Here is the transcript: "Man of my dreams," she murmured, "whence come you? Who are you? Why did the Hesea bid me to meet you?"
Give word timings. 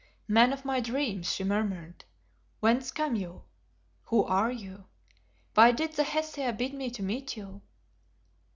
"Man 0.27 0.51
of 0.51 0.65
my 0.65 0.79
dreams," 0.79 1.31
she 1.31 1.43
murmured, 1.43 2.05
"whence 2.59 2.89
come 2.89 3.15
you? 3.15 3.43
Who 4.05 4.23
are 4.23 4.51
you? 4.51 4.85
Why 5.53 5.71
did 5.71 5.91
the 5.91 6.03
Hesea 6.05 6.53
bid 6.57 6.73
me 6.73 6.89
to 6.89 7.03
meet 7.03 7.37
you?" 7.37 7.61